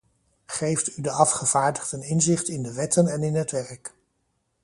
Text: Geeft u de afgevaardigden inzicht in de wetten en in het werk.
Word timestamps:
Geeft 0.47 0.97
u 0.97 1.01
de 1.01 1.11
afgevaardigden 1.11 2.01
inzicht 2.01 2.47
in 2.47 2.63
de 2.63 2.73
wetten 2.73 3.07
en 3.07 3.23
in 3.23 3.35
het 3.35 3.51
werk. 3.51 3.93